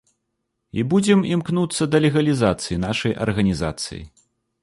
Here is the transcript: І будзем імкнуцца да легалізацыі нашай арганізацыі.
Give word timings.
І 0.79 0.85
будзем 0.93 1.19
імкнуцца 1.35 1.83
да 1.95 2.01
легалізацыі 2.07 2.79
нашай 2.87 3.15
арганізацыі. 3.29 4.03